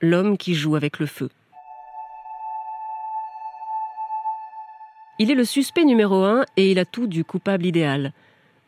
[0.00, 1.28] l'homme qui joue avec le feu.
[5.18, 8.12] Il est le suspect numéro un et il a tout du coupable idéal.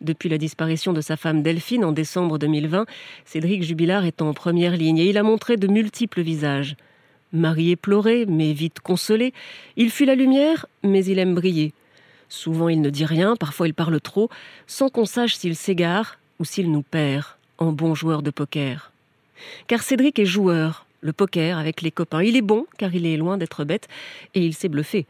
[0.00, 2.86] Depuis la disparition de sa femme Delphine en décembre 2020,
[3.24, 6.74] Cédric Jubilard est en première ligne et il a montré de multiples visages.
[7.32, 9.32] Marié pleuré, mais vite consolé,
[9.76, 11.72] il fuit la lumière, mais il aime briller.
[12.28, 14.30] Souvent il ne dit rien, parfois il parle trop,
[14.66, 17.26] sans qu'on sache s'il s'égare ou s'il nous perd,
[17.58, 18.90] en bon joueur de poker.
[19.68, 22.22] Car Cédric est joueur, le poker avec les copains.
[22.22, 23.88] Il est bon car il est loin d'être bête
[24.34, 25.06] et il s'est bluffé.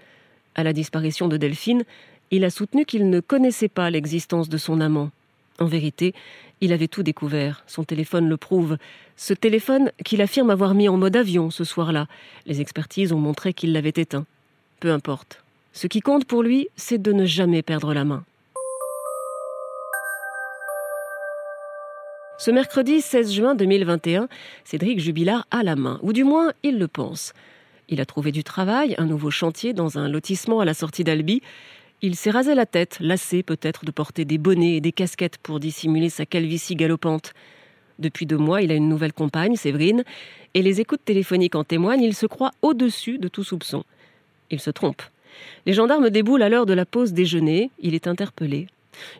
[0.54, 1.84] À la disparition de Delphine,
[2.30, 5.10] il a soutenu qu'il ne connaissait pas l'existence de son amant.
[5.58, 6.14] En vérité,
[6.60, 8.76] il avait tout découvert, son téléphone le prouve.
[9.16, 12.06] Ce téléphone qu'il affirme avoir mis en mode avion ce soir-là.
[12.46, 14.26] Les expertises ont montré qu'il l'avait éteint.
[14.78, 15.42] Peu importe.
[15.72, 18.24] Ce qui compte pour lui, c'est de ne jamais perdre la main.
[22.40, 24.26] Ce mercredi 16 juin 2021,
[24.64, 27.34] Cédric Jubilard a la main, ou du moins il le pense.
[27.90, 31.42] Il a trouvé du travail, un nouveau chantier dans un lotissement à la sortie d'Albi.
[32.00, 35.60] Il s'est rasé la tête, lassé peut-être de porter des bonnets et des casquettes pour
[35.60, 37.34] dissimuler sa calvitie galopante.
[37.98, 40.02] Depuis deux mois, il a une nouvelle compagne, Séverine,
[40.54, 43.84] et les écoutes téléphoniques en témoignent, il se croit au-dessus de tout soupçon.
[44.50, 45.02] Il se trompe.
[45.66, 48.68] Les gendarmes déboulent à l'heure de la pause déjeuner, il est interpellé.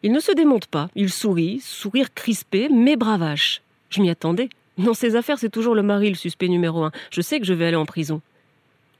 [0.02, 3.62] Il ne se démonte pas, il sourit, sourire crispé, mais bravache.
[3.90, 4.48] Je m'y attendais.
[4.78, 6.92] Dans ces affaires, c'est toujours le mari le suspect numéro un.
[7.10, 8.20] Je sais que je vais aller en prison.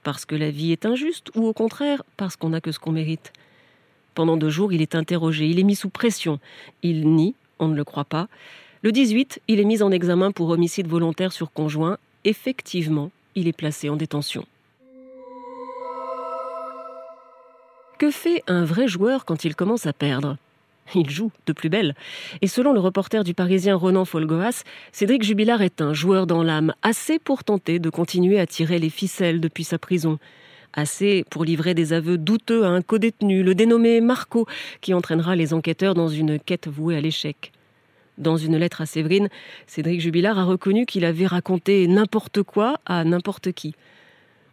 [0.03, 2.91] Parce que la vie est injuste, ou au contraire, parce qu'on n'a que ce qu'on
[2.91, 3.31] mérite.
[4.13, 6.39] Pendant deux jours, il est interrogé, il est mis sous pression.
[6.83, 8.27] Il nie, on ne le croit pas.
[8.83, 11.97] Le 18, il est mis en examen pour homicide volontaire sur conjoint.
[12.25, 14.45] Effectivement, il est placé en détention.
[17.99, 20.37] Que fait un vrai joueur quand il commence à perdre?
[20.95, 21.95] Il joue de plus belle.
[22.41, 26.73] Et selon le reporter du Parisien Ronan Folgoas, Cédric Jubilard est un joueur dans l'âme,
[26.81, 30.19] assez pour tenter de continuer à tirer les ficelles depuis sa prison.
[30.73, 34.47] Assez pour livrer des aveux douteux à un codétenu, le dénommé Marco,
[34.79, 37.51] qui entraînera les enquêteurs dans une quête vouée à l'échec.
[38.17, 39.29] Dans une lettre à Séverine,
[39.67, 43.73] Cédric Jubilard a reconnu qu'il avait raconté n'importe quoi à n'importe qui.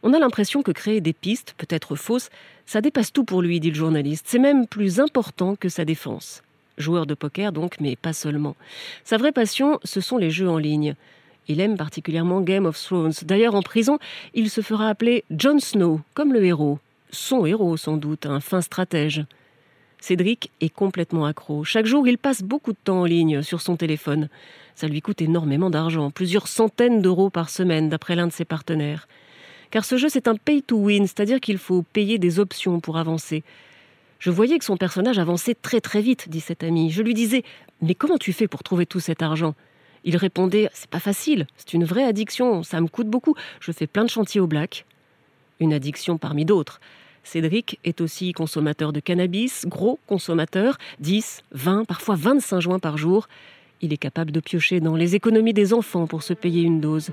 [0.02, 2.30] On a l'impression que créer des pistes, peut-être fausses,
[2.66, 4.26] ça dépasse tout pour lui, dit le journaliste.
[4.28, 6.42] C'est même plus important que sa défense.
[6.76, 8.54] Joueur de poker donc, mais pas seulement.
[9.04, 10.94] Sa vraie passion, ce sont les jeux en ligne.
[11.48, 13.14] Il aime particulièrement Game of Thrones.
[13.22, 13.98] D'ailleurs, en prison,
[14.34, 16.78] il se fera appeler Jon Snow, comme le héros.
[17.10, 19.24] Son héros, sans doute, un fin stratège.
[19.98, 21.64] Cédric est complètement accro.
[21.64, 24.28] Chaque jour, il passe beaucoup de temps en ligne sur son téléphone.
[24.76, 29.08] Ça lui coûte énormément d'argent, plusieurs centaines d'euros par semaine, d'après l'un de ses partenaires
[29.70, 32.96] car ce jeu c'est un pay to win, c'est-à-dire qu'il faut payer des options pour
[32.96, 33.42] avancer.
[34.18, 36.90] Je voyais que son personnage avançait très très vite, dit cet ami.
[36.90, 37.44] Je lui disais
[37.80, 39.54] Mais comment tu fais pour trouver tout cet argent?
[40.04, 43.86] Il répondait C'est pas facile, c'est une vraie addiction, ça me coûte beaucoup, je fais
[43.86, 44.84] plein de chantiers au black.
[45.60, 46.80] Une addiction parmi d'autres.
[47.24, 53.28] Cédric est aussi consommateur de cannabis, gros consommateur, 10, 20, parfois 25 joints par jour.
[53.82, 57.10] Il est capable de piocher dans les économies des enfants pour se payer une dose.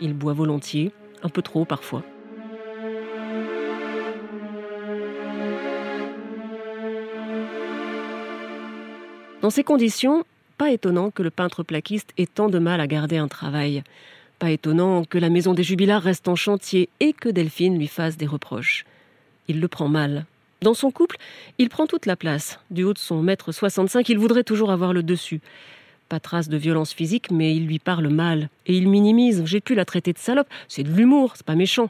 [0.00, 2.02] Il boit volontiers, un peu trop parfois.
[9.42, 10.24] Dans ces conditions,
[10.58, 13.84] pas étonnant que le peintre plaquiste ait tant de mal à garder un travail.
[14.38, 18.16] Pas étonnant que la maison des jubilats reste en chantier et que Delphine lui fasse
[18.16, 18.84] des reproches.
[19.48, 20.24] Il le prend mal.
[20.62, 21.16] Dans son couple,
[21.58, 22.58] il prend toute la place.
[22.70, 25.40] Du haut de son mètre 65, il voudrait toujours avoir le dessus.
[26.08, 28.48] Pas trace de violence physique, mais il lui parle mal.
[28.66, 29.44] Et il minimise.
[29.44, 30.48] J'ai pu la traiter de salope.
[30.68, 31.88] C'est de l'humour, c'est pas méchant.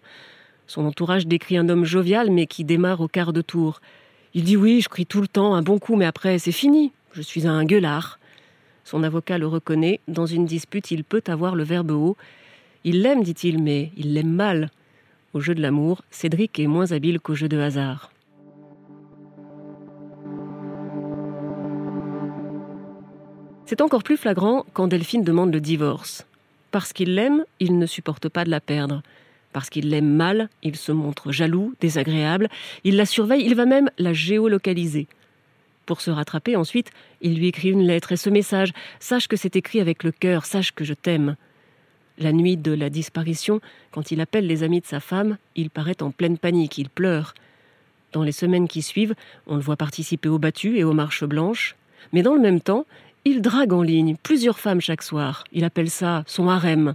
[0.66, 3.80] Son entourage décrit un homme jovial, mais qui démarre au quart de tour.
[4.34, 6.92] Il dit oui, je crie tout le temps, un bon coup, mais après, c'est fini.
[7.12, 8.18] Je suis un gueulard.
[8.84, 10.00] Son avocat le reconnaît.
[10.08, 12.16] Dans une dispute, il peut avoir le verbe haut.
[12.84, 14.70] Il l'aime, dit-il, mais il l'aime mal.
[15.34, 18.10] Au jeu de l'amour, Cédric est moins habile qu'au jeu de hasard.
[23.68, 26.24] C'est encore plus flagrant quand Delphine demande le divorce.
[26.70, 29.02] Parce qu'il l'aime, il ne supporte pas de la perdre.
[29.52, 32.48] Parce qu'il l'aime mal, il se montre jaloux, désagréable,
[32.84, 35.08] il la surveille, il va même la géolocaliser.
[35.84, 36.92] Pour se rattraper ensuite,
[37.22, 40.44] il lui écrit une lettre et ce message Sache que c'est écrit avec le cœur,
[40.44, 41.34] sache que je t'aime.
[42.18, 43.60] La nuit de la disparition,
[43.90, 47.34] quand il appelle les amis de sa femme, il paraît en pleine panique, il pleure.
[48.12, 49.16] Dans les semaines qui suivent,
[49.48, 51.74] on le voit participer aux battues et aux marches blanches.
[52.12, 52.86] Mais dans le même temps,
[53.26, 55.42] il drague en ligne plusieurs femmes chaque soir.
[55.52, 56.94] Il appelle ça son harem.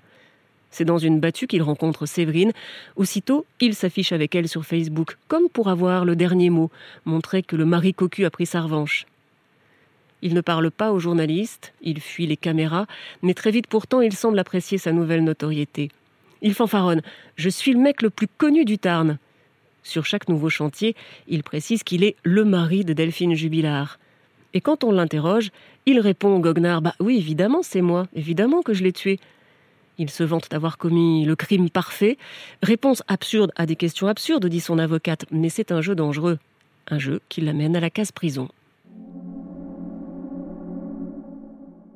[0.69, 2.53] C'est dans une battue qu'il rencontre Séverine.
[2.95, 6.71] Aussitôt, il s'affiche avec elle sur Facebook, comme pour avoir le dernier mot,
[7.03, 9.05] montrer que le mari cocu a pris sa revanche.
[10.21, 12.85] Il ne parle pas aux journalistes, il fuit les caméras,
[13.21, 15.91] mais très vite pourtant il semble apprécier sa nouvelle notoriété.
[16.41, 17.01] Il fanfaronne
[17.35, 19.17] Je suis le mec le plus connu du Tarn.
[19.83, 20.95] Sur chaque nouveau chantier,
[21.27, 23.99] il précise qu'il est le mari de Delphine Jubilard.
[24.53, 25.51] Et quand on l'interroge,
[25.85, 29.19] il répond au goguenard Bah oui, évidemment, c'est moi, évidemment que je l'ai tué.
[29.97, 32.17] Il se vante d'avoir commis le crime parfait.
[32.61, 36.39] Réponse absurde à des questions absurdes, dit son avocate, mais c'est un jeu dangereux.
[36.89, 38.47] Un jeu qui l'amène à la case prison.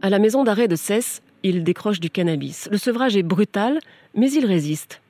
[0.02, 2.68] À la maison d'arrêt de Cesse, il décroche du cannabis.
[2.72, 3.80] Le sevrage est brutal,
[4.14, 5.02] mais il résiste.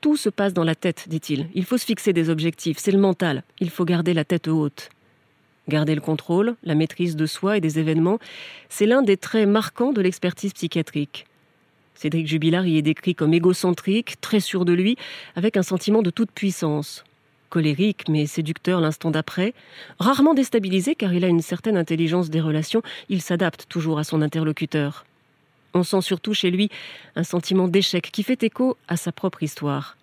[0.00, 1.46] Tout se passe dans la tête, dit-il.
[1.54, 3.44] Il faut se fixer des objectifs, c'est le mental.
[3.60, 4.88] Il faut garder la tête haute.
[5.70, 8.18] Garder le contrôle, la maîtrise de soi et des événements,
[8.68, 11.26] c'est l'un des traits marquants de l'expertise psychiatrique.
[11.94, 14.96] Cédric Jubilard y est décrit comme égocentrique, très sûr de lui,
[15.36, 17.04] avec un sentiment de toute puissance
[17.50, 19.54] colérique mais séducteur l'instant d'après,
[19.98, 24.22] rarement déstabilisé car il a une certaine intelligence des relations, il s'adapte toujours à son
[24.22, 25.04] interlocuteur.
[25.74, 26.68] On sent surtout chez lui
[27.16, 29.96] un sentiment d'échec qui fait écho à sa propre histoire.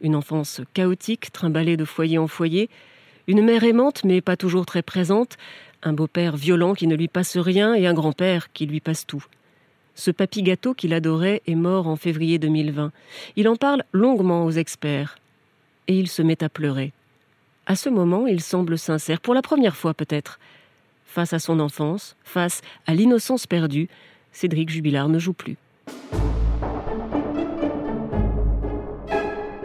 [0.00, 2.68] Une enfance chaotique, trimballée de foyer en foyer,
[3.26, 5.36] une mère aimante mais pas toujours très présente,
[5.82, 9.24] un beau-père violent qui ne lui passe rien et un grand-père qui lui passe tout.
[9.94, 12.90] Ce papy gâteau qu'il adorait est mort en février 2020.
[13.36, 15.18] Il en parle longuement aux experts
[15.86, 16.92] et il se met à pleurer.
[17.66, 20.38] À ce moment, il semble sincère, pour la première fois peut-être.
[21.06, 23.88] Face à son enfance, face à l'innocence perdue,
[24.32, 25.56] Cédric Jubilard ne joue plus.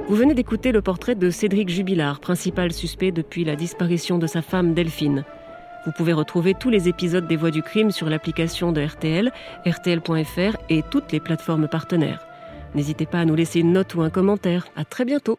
[0.10, 4.42] Vous venez d'écouter le portrait de Cédric Jubilard, principal suspect depuis la disparition de sa
[4.42, 5.24] femme Delphine.
[5.86, 9.32] Vous pouvez retrouver tous les épisodes des Voix du crime sur l'application de RTL,
[9.68, 12.26] rtl.fr et toutes les plateformes partenaires.
[12.74, 14.66] N'hésitez pas à nous laisser une note ou un commentaire.
[14.76, 15.38] À très bientôt.